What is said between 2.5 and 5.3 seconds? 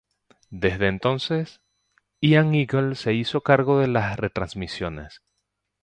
Eagle se hizo cargo de las retransmisiones.